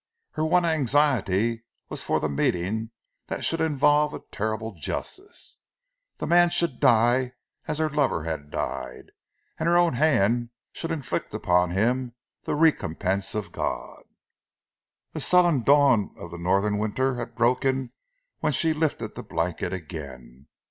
[0.31, 2.89] Her one anxiety was for the meeting
[3.27, 5.59] that should involve a terrible justice;
[6.17, 7.33] the man should die
[7.67, 9.11] as her lover had died;
[9.59, 14.01] and her own hand should inflict upon him the recompense of God.
[15.11, 17.91] The sullen dawn of the Northern winter had broken
[18.39, 20.47] when she lifted the blanket again.